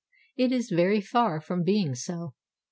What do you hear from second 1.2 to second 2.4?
from being so.